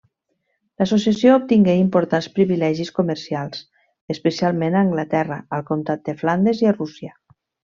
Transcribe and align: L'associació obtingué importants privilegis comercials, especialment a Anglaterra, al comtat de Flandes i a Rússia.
L'associació 0.81 1.33
obtingué 1.39 1.75
importants 1.81 2.29
privilegis 2.39 2.91
comercials, 3.01 3.61
especialment 4.15 4.79
a 4.79 4.83
Anglaterra, 4.87 5.41
al 5.59 5.65
comtat 5.71 6.05
de 6.09 6.17
Flandes 6.23 6.65
i 6.67 6.71
a 6.73 6.77
Rússia. 6.83 7.17